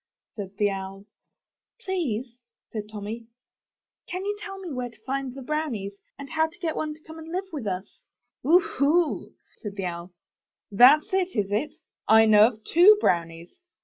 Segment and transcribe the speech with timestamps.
[0.35, 1.05] ''said the Owl.
[1.85, 2.39] 'Tlease,"
[2.71, 3.27] said Tommy,
[4.07, 6.99] *'can you tell me where to find the brownies, and how to get one to
[7.03, 7.99] come and live with us?"
[8.43, 10.11] '^Oohoo!" said the Owl,
[10.71, 11.75] ''that's it, is it?
[12.07, 13.53] I know of two brownies."